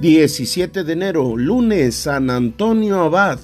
17 0.00 0.82
de 0.82 0.92
enero, 0.94 1.36
lunes, 1.36 1.94
San 1.94 2.30
Antonio 2.30 3.00
Abad. 3.02 3.38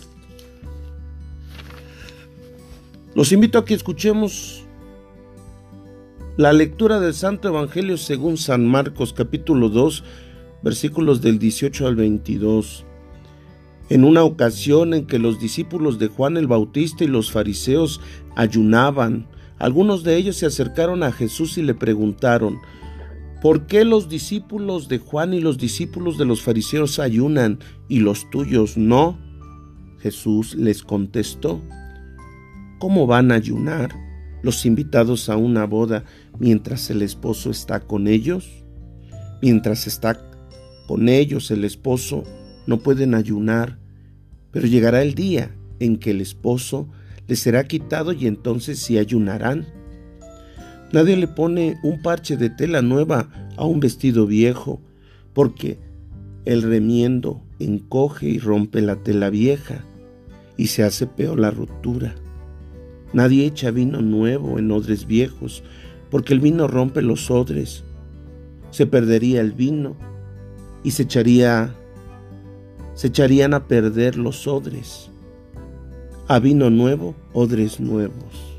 Los 3.15 3.31
invito 3.33 3.59
a 3.59 3.67
que 3.67 3.75
escuchemos 3.75 4.65
la 6.39 6.55
lectura 6.55 6.99
del 6.99 7.13
Santo 7.13 7.49
Evangelio 7.49 7.99
según 7.99 8.39
San 8.39 8.67
Marcos 8.67 9.13
capítulo 9.13 9.69
2 9.69 10.03
versículos 10.63 11.21
del 11.21 11.39
18 11.39 11.87
al 11.87 11.95
22. 11.95 12.87
En 13.91 14.05
una 14.05 14.25
ocasión 14.25 14.95
en 14.95 15.07
que 15.07 15.19
los 15.19 15.39
discípulos 15.39 15.99
de 15.99 16.09
Juan 16.09 16.39
el 16.39 16.47
Bautista 16.47 17.05
y 17.05 17.09
los 17.09 17.31
fariseos 17.31 18.01
ayunaban, 18.35 19.27
algunos 19.59 20.05
de 20.05 20.17
ellos 20.17 20.37
se 20.37 20.47
acercaron 20.47 21.03
a 21.03 21.13
Jesús 21.13 21.59
y 21.59 21.63
le 21.63 21.75
preguntaron, 21.75 22.59
¿por 23.41 23.67
qué 23.67 23.85
los 23.85 24.09
discípulos 24.09 24.89
de 24.89 24.99
Juan 24.99 25.35
y 25.35 25.41
los 25.41 25.59
discípulos 25.59 26.19
de 26.19 26.25
los 26.25 26.43
fariseos 26.43 26.99
ayunan 26.99 27.59
y 27.89 28.01
los 28.01 28.29
tuyos 28.31 28.77
no? 28.77 29.19
Jesús 29.99 30.55
les 30.55 30.83
contestó, 30.83 31.63
¿cómo 32.79 33.07
van 33.07 33.33
a 33.33 33.37
ayunar 33.37 33.95
los 34.43 34.67
invitados 34.67 35.29
a 35.29 35.37
una 35.37 35.65
boda 35.67 36.05
mientras 36.39 36.91
el 36.91 37.03
esposo 37.03 37.51
está 37.51 37.81
con 37.81 38.07
ellos? 38.07 38.65
Mientras 39.43 39.87
está 39.87 40.21
con 40.87 41.09
ellos 41.09 41.51
el 41.51 41.65
esposo 41.65 42.25
no 42.67 42.79
pueden 42.79 43.15
ayunar, 43.15 43.79
pero 44.51 44.67
llegará 44.67 45.03
el 45.03 45.15
día 45.15 45.55
en 45.81 45.99
que 45.99 46.11
el 46.11 46.21
esposo 46.21 46.89
les 47.27 47.41
será 47.41 47.65
quitado 47.65 48.13
y 48.13 48.27
entonces 48.27 48.79
sí 48.79 48.99
ayunarán. 48.99 49.67
Nadie 50.97 51.19
le 51.19 51.29
pone 51.29 51.79
un 51.83 52.01
parche 52.01 52.39
de 52.39 52.49
tela 52.49 52.81
nueva 52.81 53.29
a 53.59 53.67
un 53.67 53.81
vestido 53.81 54.27
viejo, 54.27 54.81
porque 55.35 55.79
el 56.47 56.63
remiendo 56.63 57.43
encoge 57.59 58.31
y 58.31 58.39
rompe 58.39 58.81
la 58.81 58.97
tela 58.97 59.29
vieja, 59.29 59.85
y 60.57 60.69
se 60.69 60.85
hace 60.85 61.07
peor 61.07 61.39
la 61.39 61.51
ruptura. 61.51 62.15
Nadie 63.13 63.45
echa 63.45 63.71
vino 63.71 64.01
nuevo 64.01 64.59
en 64.59 64.71
odres 64.73 65.07
viejos, 65.07 65.63
porque 66.11 66.33
el 66.33 66.41
vino 66.41 66.67
rompe 66.67 67.03
los 67.03 67.31
odres. 67.31 67.85
Se 68.71 68.87
perdería 68.87 69.43
el 69.43 69.53
vino 69.53 69.97
y 70.83 70.93
se 70.93 71.03
echaría 71.03 71.75
se 72.95 73.09
echarían 73.09 73.53
a 73.53 73.69
perder 73.69 74.17
los 74.17 74.47
odres. 74.47 75.11
A 76.27 76.39
vino 76.39 76.71
nuevo, 76.71 77.15
odres 77.35 77.81
nuevos. 77.81 78.59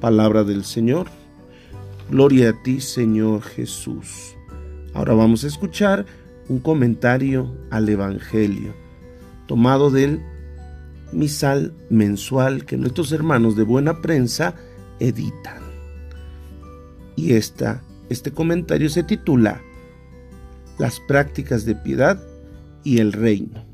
Palabra 0.00 0.44
del 0.44 0.62
Señor. 0.62 1.17
Gloria 2.10 2.50
a 2.50 2.62
ti, 2.62 2.80
Señor 2.80 3.42
Jesús. 3.42 4.34
Ahora 4.94 5.12
vamos 5.12 5.44
a 5.44 5.46
escuchar 5.46 6.06
un 6.48 6.58
comentario 6.58 7.54
al 7.70 7.86
Evangelio, 7.86 8.74
tomado 9.46 9.90
del 9.90 10.22
misal 11.12 11.74
mensual 11.90 12.64
que 12.64 12.78
nuestros 12.78 13.12
hermanos 13.12 13.56
de 13.56 13.64
buena 13.64 14.00
prensa 14.00 14.54
editan. 15.00 15.62
Y 17.14 17.34
esta, 17.34 17.82
este 18.08 18.32
comentario 18.32 18.88
se 18.88 19.02
titula 19.02 19.60
Las 20.78 21.00
prácticas 21.00 21.66
de 21.66 21.74
piedad 21.74 22.18
y 22.84 23.00
el 23.00 23.12
reino. 23.12 23.67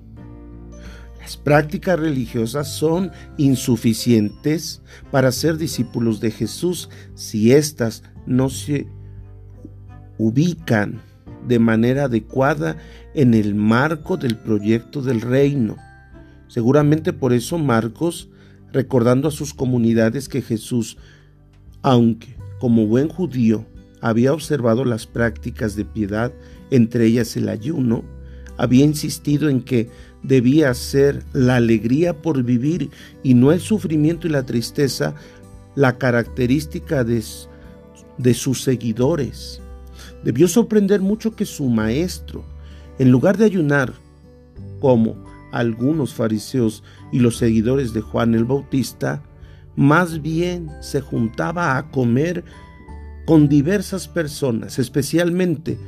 Las 1.25 1.39
prácticas 1.39 1.98
religiosas 1.98 2.69
son 2.70 3.11
insuficientes 3.39 4.83
para 5.11 5.33
ser 5.33 5.56
discípulos 5.56 6.20
de 6.20 6.30
Jesús 6.30 6.91
si 7.14 7.53
éstas 7.53 8.03
no 8.27 8.50
se 8.50 8.86
ubican 10.19 11.00
de 11.48 11.58
manera 11.58 12.05
adecuada 12.05 12.77
en 13.14 13.33
el 13.33 13.55
marco 13.55 14.19
del 14.19 14.36
proyecto 14.36 15.00
del 15.00 15.22
reino. 15.22 15.78
Seguramente 16.47 17.14
por 17.14 17.33
eso 17.33 17.57
Marcos, 17.57 18.29
recordando 18.70 19.29
a 19.29 19.30
sus 19.30 19.55
comunidades 19.55 20.29
que 20.29 20.42
Jesús, 20.42 20.98
aunque 21.80 22.36
como 22.61 22.86
buen 22.86 23.08
judío 23.08 23.64
había 24.02 24.34
observado 24.34 24.84
las 24.84 25.07
prácticas 25.07 25.74
de 25.74 25.86
piedad, 25.86 26.34
entre 26.70 27.07
ellas 27.07 27.34
el 27.39 27.48
ayuno, 27.48 28.05
había 28.58 28.84
insistido 28.84 29.48
en 29.48 29.63
que 29.63 29.89
debía 30.24 30.74
ser 30.74 31.23
la 31.33 31.57
alegría 31.57 32.20
por 32.20 32.42
vivir 32.42 32.90
y 33.23 33.35
no 33.35 33.52
el 33.52 33.61
sufrimiento 33.61 34.27
y 34.27 34.30
la 34.30 34.45
tristeza 34.45 35.14
la 35.77 35.98
característica 35.98 37.05
de, 37.05 37.23
de 38.18 38.34
sus 38.34 38.63
seguidores. 38.63 39.61
Debió 40.24 40.48
sorprender 40.48 41.01
mucho 41.01 41.36
que 41.36 41.45
su 41.45 41.68
maestro, 41.68 42.45
en 42.98 43.11
lugar 43.11 43.36
de 43.36 43.45
ayunar, 43.45 43.92
como 44.80 45.24
algunos 45.52 46.14
fariseos 46.14 46.83
y 47.13 47.20
los 47.20 47.36
seguidores 47.36 47.92
de 47.92 48.01
Juan 48.01 48.34
el 48.34 48.45
Bautista, 48.45 49.23
más 49.77 50.23
bien 50.23 50.70
se 50.80 51.01
juntaba 51.01 51.77
a 51.77 51.90
comer 51.90 52.45
con 53.27 53.48
diversas 53.48 54.07
personas, 54.08 54.79
especialmente 54.79 55.79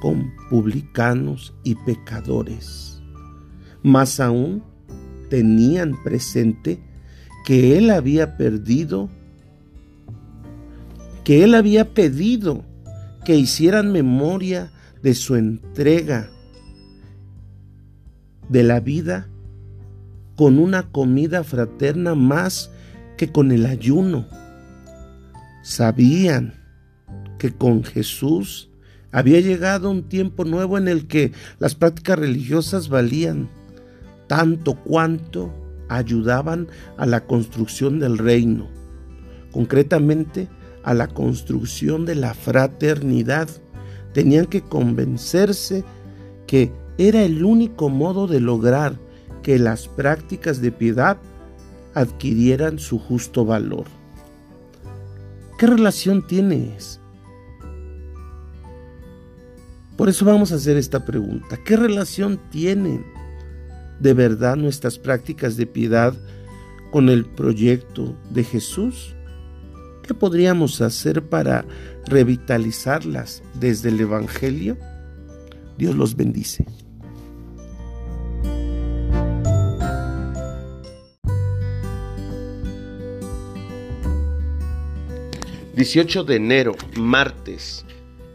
con 0.00 0.32
publicanos 0.50 1.54
y 1.64 1.74
pecadores. 1.74 3.01
Más 3.82 4.20
aún, 4.20 4.62
tenían 5.28 5.94
presente 6.02 6.78
que 7.44 7.78
él 7.78 7.90
había 7.90 8.36
perdido, 8.36 9.08
que 11.24 11.42
él 11.44 11.54
había 11.54 11.94
pedido 11.94 12.64
que 13.24 13.36
hicieran 13.36 13.92
memoria 13.92 14.70
de 15.02 15.14
su 15.14 15.36
entrega 15.36 16.30
de 18.48 18.62
la 18.62 18.80
vida 18.80 19.28
con 20.36 20.58
una 20.58 20.90
comida 20.90 21.44
fraterna 21.44 22.14
más 22.14 22.70
que 23.16 23.30
con 23.30 23.52
el 23.52 23.66
ayuno. 23.66 24.26
Sabían 25.62 26.54
que 27.38 27.52
con 27.52 27.84
Jesús 27.84 28.70
había 29.10 29.40
llegado 29.40 29.90
un 29.90 30.08
tiempo 30.08 30.44
nuevo 30.44 30.78
en 30.78 30.88
el 30.88 31.06
que 31.06 31.32
las 31.58 31.74
prácticas 31.74 32.18
religiosas 32.18 32.88
valían 32.88 33.48
tanto 34.32 34.76
cuanto 34.76 35.52
ayudaban 35.90 36.66
a 36.96 37.04
la 37.04 37.26
construcción 37.26 37.98
del 37.98 38.16
reino, 38.16 38.66
concretamente 39.50 40.48
a 40.84 40.94
la 40.94 41.06
construcción 41.06 42.06
de 42.06 42.14
la 42.14 42.32
fraternidad. 42.32 43.50
Tenían 44.14 44.46
que 44.46 44.62
convencerse 44.62 45.84
que 46.46 46.72
era 46.96 47.24
el 47.24 47.44
único 47.44 47.90
modo 47.90 48.26
de 48.26 48.40
lograr 48.40 48.98
que 49.42 49.58
las 49.58 49.86
prácticas 49.86 50.62
de 50.62 50.72
piedad 50.72 51.18
adquirieran 51.92 52.78
su 52.78 52.98
justo 52.98 53.44
valor. 53.44 53.84
¿Qué 55.58 55.66
relación 55.66 56.26
tienes 56.26 57.02
por 60.02 60.08
eso 60.08 60.24
vamos 60.24 60.50
a 60.50 60.56
hacer 60.56 60.76
esta 60.78 61.04
pregunta. 61.04 61.58
¿Qué 61.64 61.76
relación 61.76 62.40
tienen 62.50 63.04
de 64.02 64.14
verdad 64.14 64.56
nuestras 64.56 64.98
prácticas 64.98 65.56
de 65.56 65.66
piedad 65.66 66.12
con 66.90 67.08
el 67.08 67.24
proyecto 67.24 68.16
de 68.30 68.42
Jesús? 68.42 69.14
¿Qué 70.02 70.12
podríamos 70.12 70.80
hacer 70.80 71.22
para 71.28 71.64
revitalizarlas 72.06 73.44
desde 73.54 73.90
el 73.90 74.00
Evangelio? 74.00 74.76
Dios 75.78 75.94
los 75.94 76.16
bendice. 76.16 76.66
...18 85.74 86.24
de 86.24 86.36
enero, 86.36 86.76
martes... 86.96 87.84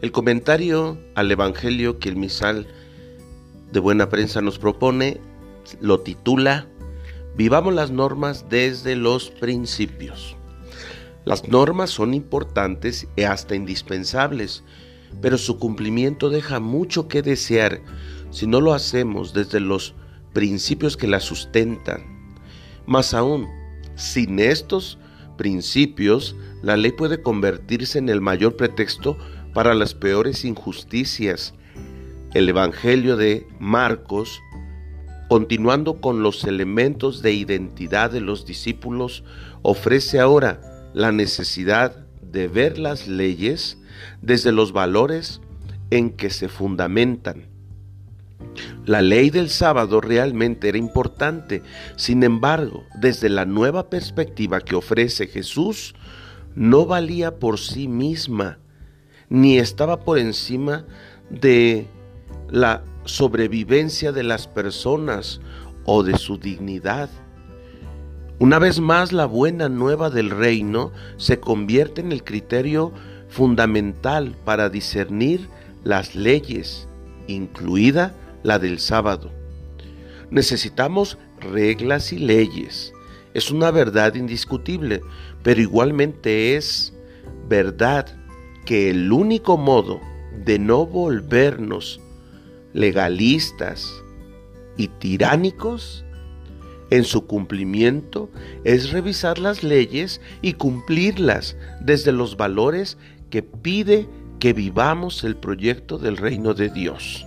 El 0.02 0.12
comentario 0.12 0.98
al 1.14 1.30
Evangelio 1.30 1.98
que 1.98 2.08
el 2.08 2.16
misal 2.16 2.68
de 3.72 3.80
buena 3.80 4.08
prensa 4.08 4.40
nos 4.40 4.58
propone 4.58 5.20
lo 5.80 6.00
titula 6.00 6.66
Vivamos 7.36 7.72
las 7.72 7.90
normas 7.92 8.46
desde 8.48 8.96
los 8.96 9.30
principios. 9.30 10.36
Las 11.24 11.46
normas 11.46 11.90
son 11.90 12.14
importantes 12.14 13.06
y 13.14 13.22
hasta 13.22 13.54
indispensables, 13.54 14.64
pero 15.20 15.38
su 15.38 15.58
cumplimiento 15.58 16.30
deja 16.30 16.58
mucho 16.58 17.06
que 17.06 17.22
desear 17.22 17.80
si 18.30 18.46
no 18.46 18.60
lo 18.60 18.74
hacemos 18.74 19.34
desde 19.34 19.60
los 19.60 19.94
principios 20.32 20.96
que 20.96 21.06
las 21.06 21.24
sustentan. 21.24 22.34
Más 22.86 23.14
aún, 23.14 23.46
sin 23.94 24.38
estos 24.40 24.98
principios, 25.36 26.34
la 26.62 26.76
ley 26.76 26.92
puede 26.92 27.22
convertirse 27.22 27.98
en 27.98 28.08
el 28.08 28.20
mayor 28.20 28.56
pretexto 28.56 29.16
para 29.54 29.74
las 29.74 29.94
peores 29.94 30.44
injusticias. 30.44 31.54
El 32.34 32.48
Evangelio 32.48 33.16
de 33.16 33.46
Marcos, 33.58 34.40
continuando 35.28 36.00
con 36.00 36.22
los 36.22 36.44
elementos 36.44 37.22
de 37.22 37.32
identidad 37.32 38.10
de 38.10 38.20
los 38.20 38.46
discípulos, 38.46 39.24
ofrece 39.62 40.20
ahora 40.20 40.90
la 40.94 41.12
necesidad 41.12 42.06
de 42.22 42.48
ver 42.48 42.78
las 42.78 43.06
leyes 43.06 43.78
desde 44.22 44.52
los 44.52 44.72
valores 44.72 45.40
en 45.90 46.10
que 46.10 46.30
se 46.30 46.48
fundamentan. 46.48 47.46
La 48.86 49.02
ley 49.02 49.30
del 49.30 49.50
sábado 49.50 50.00
realmente 50.00 50.68
era 50.68 50.78
importante. 50.78 51.62
Sin 51.96 52.22
embargo, 52.22 52.84
desde 52.98 53.28
la 53.28 53.44
nueva 53.44 53.90
perspectiva 53.90 54.60
que 54.60 54.74
ofrece 54.74 55.26
Jesús, 55.26 55.94
no 56.54 56.86
valía 56.86 57.38
por 57.38 57.58
sí 57.58 57.86
misma, 57.86 58.58
ni 59.28 59.58
estaba 59.58 60.00
por 60.00 60.18
encima 60.18 60.86
de 61.30 61.86
la 62.50 62.82
sobrevivencia 63.08 64.12
de 64.12 64.22
las 64.22 64.46
personas 64.46 65.40
o 65.84 66.02
de 66.02 66.16
su 66.18 66.36
dignidad. 66.36 67.08
Una 68.38 68.58
vez 68.58 68.78
más, 68.78 69.12
la 69.12 69.26
buena 69.26 69.68
nueva 69.68 70.10
del 70.10 70.30
reino 70.30 70.92
se 71.16 71.40
convierte 71.40 72.02
en 72.02 72.12
el 72.12 72.22
criterio 72.22 72.92
fundamental 73.28 74.36
para 74.44 74.68
discernir 74.68 75.48
las 75.84 76.14
leyes, 76.14 76.86
incluida 77.26 78.14
la 78.42 78.58
del 78.58 78.78
sábado. 78.78 79.32
Necesitamos 80.30 81.18
reglas 81.40 82.12
y 82.12 82.18
leyes. 82.18 82.92
Es 83.32 83.50
una 83.50 83.70
verdad 83.70 84.14
indiscutible, 84.14 85.00
pero 85.42 85.60
igualmente 85.60 86.56
es 86.56 86.92
verdad 87.48 88.06
que 88.66 88.90
el 88.90 89.10
único 89.10 89.56
modo 89.56 90.00
de 90.44 90.58
no 90.58 90.86
volvernos 90.86 92.00
legalistas 92.78 94.04
y 94.76 94.86
tiránicos 94.86 96.04
en 96.90 97.02
su 97.02 97.26
cumplimiento 97.26 98.30
es 98.62 98.92
revisar 98.92 99.38
las 99.38 99.64
leyes 99.64 100.20
y 100.42 100.52
cumplirlas 100.52 101.56
desde 101.80 102.12
los 102.12 102.36
valores 102.36 102.96
que 103.30 103.42
pide 103.42 104.08
que 104.38 104.52
vivamos 104.52 105.24
el 105.24 105.36
proyecto 105.36 105.98
del 105.98 106.16
reino 106.16 106.54
de 106.54 106.70
Dios. 106.70 107.26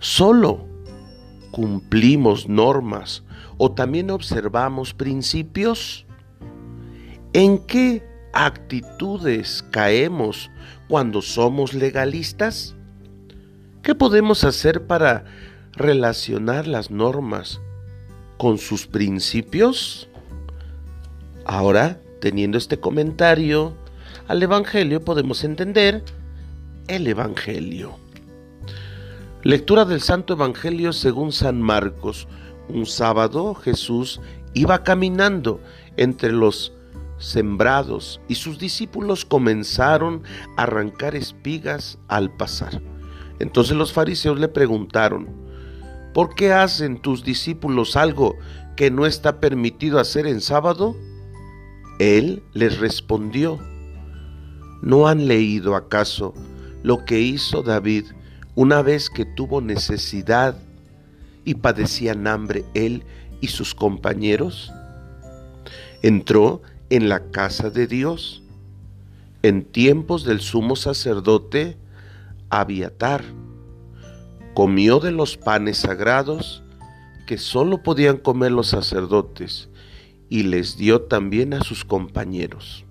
Solo 0.00 0.66
cumplimos 1.50 2.46
normas 2.46 3.24
o 3.56 3.72
también 3.72 4.10
observamos 4.10 4.92
principios. 4.92 6.04
¿En 7.32 7.58
qué 7.66 8.06
actitudes 8.34 9.64
caemos 9.70 10.50
cuando 10.88 11.22
somos 11.22 11.72
legalistas? 11.72 12.76
¿Qué 13.82 13.94
podemos 13.94 14.44
hacer 14.44 14.86
para 14.86 15.24
relacionar 15.72 16.66
las 16.66 16.90
normas 16.90 17.62
con 18.36 18.58
sus 18.58 18.86
principios? 18.86 20.10
Ahora, 21.46 21.98
teniendo 22.20 22.58
este 22.58 22.78
comentario 22.78 23.74
al 24.28 24.42
Evangelio, 24.42 25.02
podemos 25.02 25.44
entender 25.44 26.04
el 26.88 27.06
Evangelio. 27.06 27.96
Lectura 29.44 29.86
del 29.86 30.02
Santo 30.02 30.34
Evangelio 30.34 30.92
según 30.92 31.32
San 31.32 31.62
Marcos. 31.62 32.28
Un 32.68 32.84
sábado 32.84 33.54
Jesús 33.54 34.20
iba 34.52 34.84
caminando 34.84 35.58
entre 35.96 36.32
los 36.32 36.74
sembrados 37.16 38.20
y 38.28 38.34
sus 38.34 38.58
discípulos 38.58 39.24
comenzaron 39.24 40.22
a 40.58 40.64
arrancar 40.64 41.16
espigas 41.16 41.98
al 42.08 42.30
pasar. 42.30 42.82
Entonces 43.40 43.76
los 43.76 43.92
fariseos 43.92 44.38
le 44.38 44.48
preguntaron, 44.48 45.26
¿por 46.14 46.34
qué 46.34 46.52
hacen 46.52 47.00
tus 47.00 47.24
discípulos 47.24 47.96
algo 47.96 48.36
que 48.76 48.90
no 48.90 49.06
está 49.06 49.40
permitido 49.40 49.98
hacer 49.98 50.26
en 50.26 50.40
sábado? 50.40 50.94
Él 51.98 52.42
les 52.52 52.78
respondió, 52.78 53.58
¿no 54.82 55.08
han 55.08 55.26
leído 55.26 55.74
acaso 55.74 56.34
lo 56.82 57.04
que 57.04 57.20
hizo 57.20 57.62
David 57.62 58.04
una 58.54 58.82
vez 58.82 59.10
que 59.10 59.24
tuvo 59.24 59.60
necesidad 59.60 60.56
y 61.44 61.54
padecían 61.54 62.26
hambre 62.26 62.64
él 62.74 63.04
y 63.40 63.48
sus 63.48 63.74
compañeros? 63.74 64.70
Entró 66.02 66.60
en 66.90 67.08
la 67.08 67.30
casa 67.30 67.70
de 67.70 67.86
Dios 67.86 68.42
en 69.42 69.64
tiempos 69.64 70.24
del 70.24 70.40
sumo 70.40 70.76
sacerdote 70.76 71.78
Abiatar. 72.50 73.24
Comió 74.54 75.00
de 75.00 75.12
los 75.12 75.36
panes 75.36 75.78
sagrados 75.78 76.62
que 77.26 77.38
sólo 77.38 77.82
podían 77.82 78.16
comer 78.16 78.52
los 78.52 78.68
sacerdotes 78.68 79.70
y 80.28 80.42
les 80.42 80.76
dio 80.76 81.02
también 81.02 81.54
a 81.54 81.62
sus 81.62 81.84
compañeros. 81.84 82.84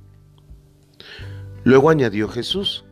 Luego 1.63 1.89
añadió 1.89 2.29
Jesús, 2.29 2.85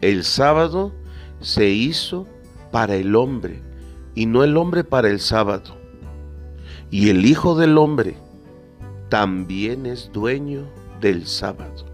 el 0.00 0.24
sábado 0.24 0.92
se 1.40 1.70
hizo 1.70 2.26
para 2.70 2.96
el 2.96 3.14
hombre 3.16 3.62
y 4.14 4.26
no 4.26 4.44
el 4.44 4.56
hombre 4.56 4.84
para 4.84 5.08
el 5.08 5.20
sábado. 5.20 5.76
Y 6.90 7.10
el 7.10 7.24
Hijo 7.24 7.56
del 7.56 7.78
Hombre 7.78 8.16
también 9.08 9.86
es 9.86 10.10
dueño 10.12 10.68
del 11.00 11.26
sábado. 11.26 11.86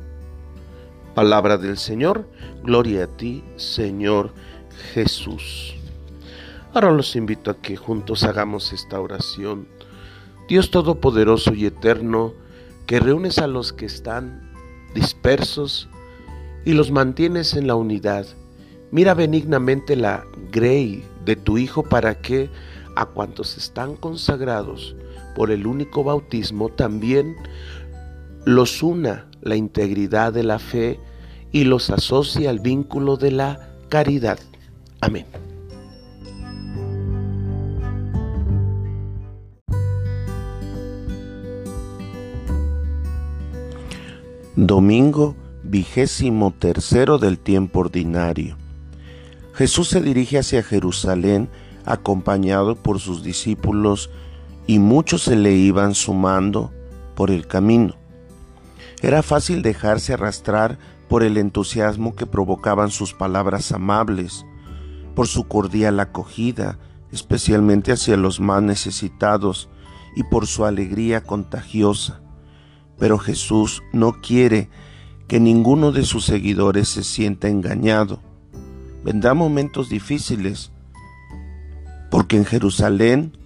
Palabra 1.16 1.56
del 1.56 1.78
Señor, 1.78 2.28
gloria 2.62 3.04
a 3.04 3.06
ti, 3.06 3.42
Señor 3.56 4.34
Jesús. 4.92 5.74
Ahora 6.74 6.90
los 6.90 7.16
invito 7.16 7.50
a 7.50 7.56
que 7.56 7.74
juntos 7.74 8.22
hagamos 8.22 8.74
esta 8.74 9.00
oración. 9.00 9.66
Dios 10.46 10.70
Todopoderoso 10.70 11.54
y 11.54 11.64
Eterno, 11.64 12.34
que 12.84 13.00
reúnes 13.00 13.38
a 13.38 13.46
los 13.46 13.72
que 13.72 13.86
están 13.86 14.52
dispersos 14.94 15.88
y 16.66 16.74
los 16.74 16.90
mantienes 16.90 17.54
en 17.54 17.66
la 17.66 17.76
unidad. 17.76 18.26
Mira 18.90 19.14
benignamente 19.14 19.96
la 19.96 20.22
grey 20.52 21.02
de 21.24 21.34
tu 21.34 21.56
Hijo 21.56 21.82
para 21.82 22.20
que 22.20 22.50
a 22.94 23.06
cuantos 23.06 23.56
están 23.56 23.96
consagrados 23.96 24.94
por 25.34 25.50
el 25.50 25.66
único 25.66 26.04
bautismo 26.04 26.68
también 26.68 27.36
los 28.44 28.82
una 28.82 29.30
la 29.46 29.56
integridad 29.56 30.32
de 30.32 30.42
la 30.42 30.58
fe 30.58 31.00
y 31.52 31.64
los 31.64 31.90
asocia 31.90 32.50
al 32.50 32.60
vínculo 32.60 33.16
de 33.16 33.30
la 33.30 33.70
caridad. 33.88 34.38
Amén. 35.00 35.26
Domingo 44.56 45.36
vigésimo 45.62 46.52
tercero 46.58 47.18
del 47.18 47.38
tiempo 47.38 47.80
ordinario. 47.80 48.56
Jesús 49.52 49.88
se 49.88 50.00
dirige 50.00 50.38
hacia 50.38 50.62
Jerusalén 50.62 51.48
acompañado 51.84 52.74
por 52.74 52.98
sus 52.98 53.22
discípulos 53.22 54.10
y 54.66 54.78
muchos 54.78 55.22
se 55.22 55.36
le 55.36 55.52
iban 55.52 55.94
sumando 55.94 56.72
por 57.14 57.30
el 57.30 57.46
camino. 57.46 57.96
Era 59.02 59.22
fácil 59.22 59.62
dejarse 59.62 60.14
arrastrar 60.14 60.78
por 61.08 61.22
el 61.22 61.36
entusiasmo 61.36 62.14
que 62.14 62.26
provocaban 62.26 62.90
sus 62.90 63.12
palabras 63.12 63.72
amables, 63.72 64.46
por 65.14 65.26
su 65.26 65.46
cordial 65.46 66.00
acogida, 66.00 66.78
especialmente 67.12 67.92
hacia 67.92 68.16
los 68.16 68.40
más 68.40 68.62
necesitados, 68.62 69.68
y 70.16 70.24
por 70.24 70.46
su 70.46 70.64
alegría 70.64 71.22
contagiosa. 71.22 72.20
Pero 72.98 73.18
Jesús 73.18 73.82
no 73.92 74.20
quiere 74.22 74.70
que 75.28 75.38
ninguno 75.40 75.92
de 75.92 76.04
sus 76.04 76.24
seguidores 76.24 76.88
se 76.88 77.04
sienta 77.04 77.48
engañado. 77.48 78.20
Vendrán 79.04 79.36
momentos 79.36 79.88
difíciles, 79.90 80.72
porque 82.10 82.36
en 82.36 82.46
Jerusalén 82.46 83.36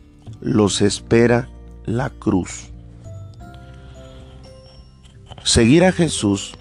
los 0.41 0.81
espera 0.81 1.51
la 1.85 2.11
cruz. 2.11 2.70
Seguir 5.43 5.85
a 5.85 5.93
Jesús 5.93 6.55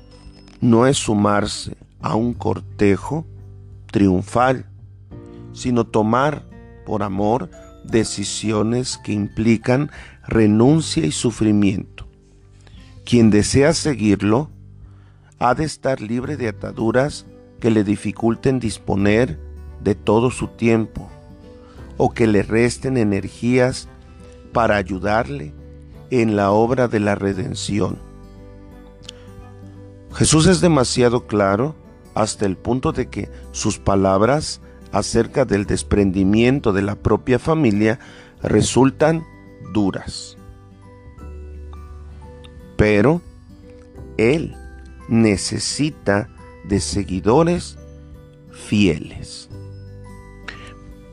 no 0.61 0.87
es 0.87 0.97
sumarse 0.97 1.75
a 2.01 2.15
un 2.15 2.33
cortejo 2.33 3.25
triunfal, 3.91 4.65
sino 5.51 5.85
tomar 5.85 6.45
por 6.85 7.03
amor 7.03 7.49
decisiones 7.83 8.97
que 8.97 9.11
implican 9.11 9.91
renuncia 10.25 11.05
y 11.05 11.11
sufrimiento. 11.11 12.07
Quien 13.03 13.29
desea 13.29 13.73
seguirlo 13.73 14.49
ha 15.39 15.55
de 15.55 15.65
estar 15.65 15.99
libre 15.99 16.37
de 16.37 16.47
ataduras 16.47 17.25
que 17.59 17.71
le 17.71 17.83
dificulten 17.83 18.59
disponer 18.59 19.37
de 19.83 19.95
todo 19.95 20.31
su 20.31 20.47
tiempo 20.47 21.09
o 21.97 22.13
que 22.13 22.27
le 22.27 22.43
resten 22.43 22.95
energías 22.95 23.89
para 24.53 24.77
ayudarle 24.77 25.53
en 26.11 26.37
la 26.37 26.51
obra 26.51 26.87
de 26.87 27.01
la 27.01 27.15
redención. 27.15 28.08
Jesús 30.13 30.47
es 30.47 30.61
demasiado 30.61 31.27
claro 31.27 31.75
hasta 32.15 32.45
el 32.45 32.57
punto 32.57 32.91
de 32.91 33.09
que 33.09 33.29
sus 33.51 33.79
palabras 33.79 34.61
acerca 34.91 35.45
del 35.45 35.65
desprendimiento 35.65 36.73
de 36.73 36.81
la 36.81 36.95
propia 36.95 37.39
familia 37.39 37.99
resultan 38.41 39.23
duras. 39.73 40.37
Pero 42.75 43.21
Él 44.17 44.55
necesita 45.07 46.29
de 46.65 46.79
seguidores 46.79 47.77
fieles. 48.51 49.49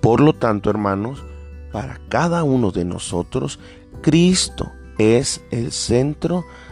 Por 0.01 0.21
lo 0.21 0.35
tanto, 0.35 0.71
hermanos, 0.71 1.25
para 1.73 2.01
cada 2.09 2.45
uno 2.45 2.71
de 2.71 2.85
nosotros, 2.85 3.59
Cristo 4.03 4.71
es 4.99 5.43
el 5.51 5.73
centro 5.73 6.41
de 6.41 6.66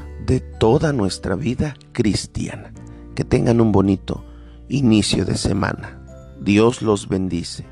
toda 0.59 0.93
nuestra 0.93 1.37
vida 1.37 1.77
cristiana. 1.93 2.73
Que 3.15 3.25
tengan 3.25 3.61
un 3.61 3.73
bonito 3.73 4.25
inicio 4.69 5.25
de 5.25 5.37
semana. 5.37 6.01
Dios 6.41 6.83
los 6.83 7.09
bendice. 7.09 7.65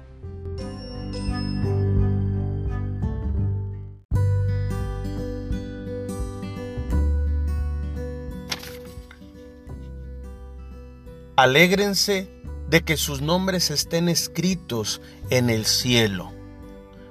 Alégrense 11.37 12.31
de 12.69 12.83
que 12.83 12.97
sus 12.97 13.21
nombres 13.21 13.71
estén 13.71 14.09
escritos 14.09 15.01
en 15.31 15.51
el 15.51 15.65
cielo. 15.65 16.31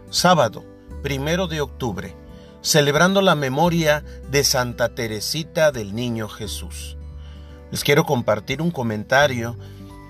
Sábado, 0.10 0.64
primero 1.04 1.48
de 1.48 1.62
octubre, 1.62 2.16
celebrando 2.62 3.22
la 3.22 3.36
memoria 3.36 4.04
de 4.30 4.44
Santa 4.44 4.90
Teresita 4.94 5.72
del 5.72 5.96
Niño 5.96 6.30
Jesús. 6.30 6.96
Les 7.72 7.84
quiero 7.84 8.06
compartir 8.06 8.62
un 8.62 8.70
comentario 8.70 9.58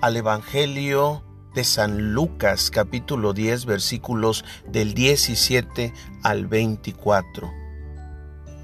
al 0.02 0.18
Evangelio 0.18 1.24
de 1.54 1.64
San 1.64 2.14
Lucas 2.14 2.70
capítulo 2.70 3.34
10 3.34 3.66
versículos 3.66 4.44
del 4.68 4.94
17 4.94 5.94
al 6.24 6.48
24, 6.48 7.52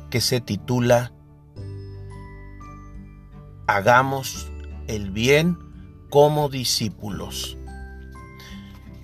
que 0.10 0.22
se 0.22 0.41
titula 0.41 1.13
Hagamos 3.67 4.51
el 4.88 5.12
bien 5.12 5.58
como 6.10 6.50
discípulos. 6.50 7.58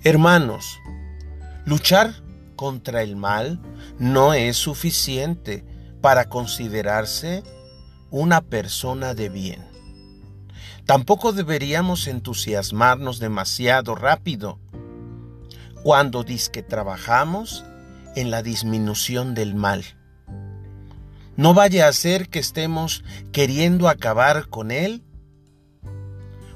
Hermanos, 0.02 0.78
luchar 1.64 2.23
contra 2.54 3.02
el 3.02 3.16
mal 3.16 3.60
no 3.98 4.34
es 4.34 4.56
suficiente 4.56 5.64
para 6.00 6.28
considerarse 6.28 7.42
una 8.10 8.40
persona 8.40 9.14
de 9.14 9.28
bien. 9.28 9.64
Tampoco 10.86 11.32
deberíamos 11.32 12.06
entusiasmarnos 12.06 13.18
demasiado 13.18 13.94
rápido 13.94 14.58
cuando 15.82 16.24
que 16.24 16.62
trabajamos 16.62 17.64
en 18.16 18.30
la 18.30 18.42
disminución 18.42 19.34
del 19.34 19.54
mal. 19.54 19.84
No 21.36 21.52
vaya 21.52 21.88
a 21.88 21.92
ser 21.92 22.28
que 22.28 22.38
estemos 22.38 23.02
queriendo 23.32 23.88
acabar 23.88 24.48
con 24.48 24.70
él 24.70 25.02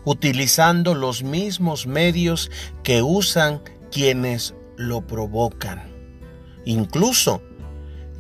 utilizando 0.05 0.95
los 0.95 1.23
mismos 1.23 1.87
medios 1.87 2.50
que 2.83 3.02
usan 3.02 3.61
quienes 3.90 4.55
lo 4.78 5.06
provocan. 5.06 5.82
Incluso 6.64 7.42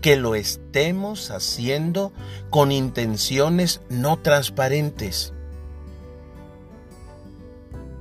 que 0.02 0.16
lo 0.16 0.34
estemos 0.34 1.30
haciendo 1.30 2.12
con 2.50 2.70
intenciones 2.70 3.80
no 3.88 4.18
transparentes. 4.18 5.32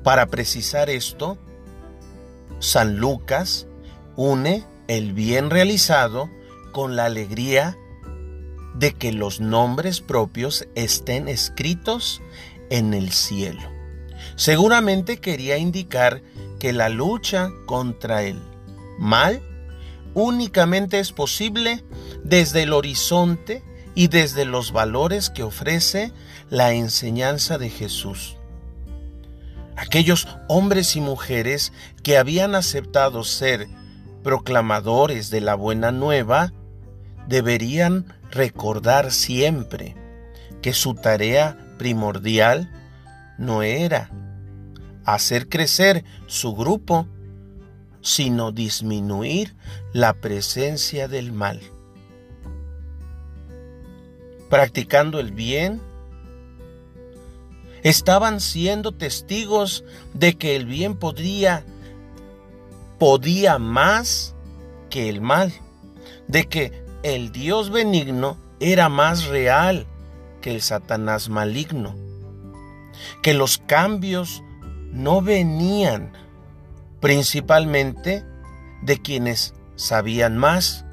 Para 0.03 0.27
precisar 0.27 0.89
esto, 0.89 1.37
San 2.59 2.97
Lucas 2.97 3.67
une 4.15 4.65
el 4.87 5.13
bien 5.13 5.49
realizado 5.49 6.29
con 6.71 6.95
la 6.95 7.05
alegría 7.05 7.77
de 8.75 8.93
que 8.93 9.11
los 9.11 9.39
nombres 9.39 10.01
propios 10.01 10.67
estén 10.75 11.27
escritos 11.27 12.21
en 12.69 12.93
el 12.93 13.11
cielo. 13.11 13.76
Seguramente 14.37 15.17
quería 15.17 15.57
indicar 15.57 16.21
que 16.59 16.71
la 16.71 16.89
lucha 16.89 17.49
contra 17.65 18.21
el 18.21 18.39
mal 18.99 19.41
únicamente 20.13 20.99
es 20.99 21.11
posible 21.11 21.83
desde 22.23 22.63
el 22.63 22.73
horizonte 22.73 23.63
y 23.95 24.09
desde 24.09 24.45
los 24.45 24.71
valores 24.71 25.31
que 25.31 25.41
ofrece 25.41 26.13
la 26.51 26.71
enseñanza 26.73 27.57
de 27.57 27.71
Jesús. 27.71 28.37
Aquellos 29.75 30.27
hombres 30.47 30.95
y 30.95 31.01
mujeres 31.01 31.73
que 32.03 32.17
habían 32.19 32.53
aceptado 32.53 33.23
ser 33.23 33.67
proclamadores 34.23 35.31
de 35.31 35.41
la 35.41 35.55
buena 35.55 35.91
nueva 35.91 36.53
deberían 37.27 38.13
recordar 38.29 39.11
siempre 39.11 39.95
que 40.61 40.73
su 40.73 40.93
tarea 40.93 41.57
primordial 41.79 42.71
no 43.39 43.63
era 43.63 44.11
hacer 45.07 45.47
crecer 45.47 46.03
su 46.27 46.53
grupo, 46.53 47.07
sino 48.01 48.51
disminuir 48.51 49.55
la 49.93 50.13
presencia 50.13 51.07
del 51.07 51.31
mal. 51.31 51.61
Practicando 54.49 55.21
el 55.21 55.31
bien, 55.31 55.81
estaban 57.83 58.41
siendo 58.41 58.91
testigos 58.91 59.85
de 60.13 60.37
que 60.37 60.57
el 60.57 60.65
bien 60.65 60.97
podría, 60.97 61.65
podía 62.99 63.59
más 63.59 64.35
que 64.89 65.07
el 65.07 65.21
mal, 65.21 65.53
de 66.27 66.49
que 66.49 66.83
el 67.03 67.31
Dios 67.31 67.69
benigno 67.69 68.37
era 68.59 68.89
más 68.89 69.27
real 69.27 69.87
que 70.41 70.51
el 70.51 70.61
Satanás 70.61 71.29
maligno, 71.29 71.95
que 73.21 73.33
los 73.33 73.57
cambios 73.57 74.43
no 74.91 75.21
venían 75.21 76.11
principalmente 76.99 78.25
de 78.81 79.01
quienes 79.01 79.53
sabían 79.75 80.37
más, 80.37 80.85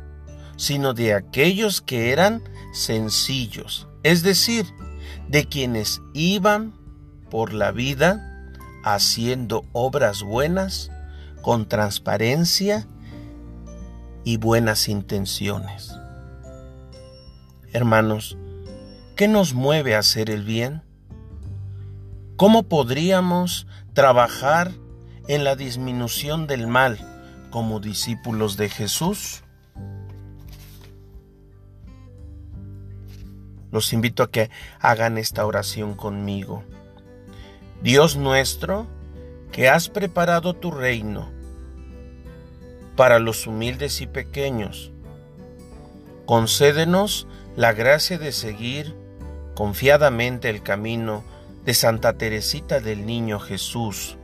sino 0.56 0.94
de 0.94 1.14
aquellos 1.14 1.80
que 1.80 2.12
eran 2.12 2.42
sencillos, 2.72 3.88
es 4.02 4.22
decir, 4.22 4.66
de 5.28 5.46
quienes 5.46 6.00
iban 6.12 6.74
por 7.30 7.52
la 7.52 7.72
vida 7.72 8.50
haciendo 8.84 9.64
obras 9.72 10.22
buenas 10.22 10.90
con 11.42 11.66
transparencia 11.66 12.86
y 14.24 14.36
buenas 14.36 14.88
intenciones. 14.88 15.92
Hermanos, 17.72 18.38
¿qué 19.16 19.26
nos 19.26 19.52
mueve 19.52 19.96
a 19.96 19.98
hacer 19.98 20.30
el 20.30 20.44
bien? 20.44 20.83
¿Cómo 22.36 22.64
podríamos 22.64 23.68
trabajar 23.92 24.72
en 25.28 25.44
la 25.44 25.54
disminución 25.54 26.48
del 26.48 26.66
mal 26.66 26.98
como 27.50 27.78
discípulos 27.78 28.56
de 28.56 28.68
Jesús? 28.68 29.44
Los 33.70 33.92
invito 33.92 34.24
a 34.24 34.32
que 34.32 34.50
hagan 34.80 35.16
esta 35.16 35.46
oración 35.46 35.94
conmigo. 35.94 36.64
Dios 37.82 38.16
nuestro, 38.16 38.88
que 39.52 39.68
has 39.68 39.88
preparado 39.88 40.54
tu 40.54 40.72
reino 40.72 41.30
para 42.96 43.20
los 43.20 43.46
humildes 43.46 44.00
y 44.00 44.08
pequeños, 44.08 44.90
concédenos 46.26 47.28
la 47.54 47.72
gracia 47.72 48.18
de 48.18 48.32
seguir 48.32 48.96
confiadamente 49.54 50.50
el 50.50 50.64
camino 50.64 51.22
de 51.64 51.74
Santa 51.74 52.14
Teresita 52.14 52.80
del 52.80 53.06
Niño 53.06 53.40
Jesús, 53.40 54.16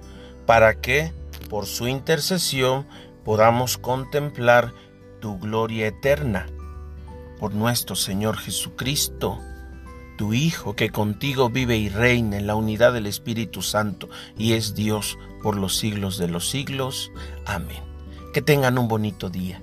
para 0.47 0.81
que, 0.81 1.13
por 1.49 1.67
su 1.67 1.89
intercesión, 1.89 2.87
podamos 3.25 3.79
contemplar 3.79 4.73
tu 5.21 5.39
gloria 5.39 5.87
eterna. 5.87 6.47
Por 7.39 7.55
nuestro 7.55 7.97
Señor 7.97 8.37
Jesucristo, 8.37 9.39
tu 10.19 10.35
Hijo, 10.35 10.77
que 10.77 10.91
contigo 10.91 11.49
vive 11.49 11.79
y 11.79 11.89
reina 11.89 12.37
en 12.37 12.47
la 12.47 12.55
unidad 12.55 12.93
del 12.93 13.07
Espíritu 13.07 13.63
Santo 13.63 14.11
y 14.37 14.53
es 14.53 14.75
Dios 14.75 15.17
por 15.43 15.57
los 15.57 15.77
siglos 15.77 16.19
de 16.19 16.29
los 16.29 16.51
siglos. 16.51 17.11
Amén. 17.47 17.83
Que 18.35 18.43
tengan 18.43 18.77
un 18.77 18.89
bonito 18.89 19.31
día. 19.31 19.63